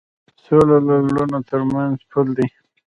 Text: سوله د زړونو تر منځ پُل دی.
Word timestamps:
سوله 0.43 0.77
د 0.87 0.89
زړونو 1.07 1.39
تر 1.49 1.61
منځ 1.73 1.97
پُل 2.11 2.27
دی. 2.37 2.47